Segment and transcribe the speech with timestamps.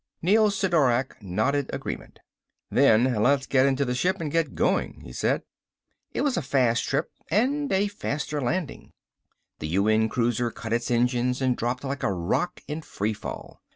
[0.23, 2.17] Neel Sidorak nodded agreement.
[2.71, 5.43] "Then let's get into the ship and get going," he said.
[6.11, 8.93] It was a fast trip and a faster landing.
[9.59, 13.61] The UN cruiser cut its engines and dropped like a rock in free fall.